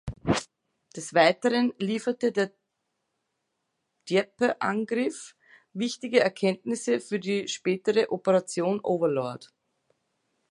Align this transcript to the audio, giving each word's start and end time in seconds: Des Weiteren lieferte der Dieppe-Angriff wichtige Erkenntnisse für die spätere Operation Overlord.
Des 0.95 1.13
Weiteren 1.13 1.73
lieferte 1.77 2.31
der 2.31 2.51
Dieppe-Angriff 4.09 5.35
wichtige 5.73 6.21
Erkenntnisse 6.21 6.99
für 7.01 7.19
die 7.19 7.47
spätere 7.47 8.07
Operation 8.09 8.79
Overlord. 8.81 9.53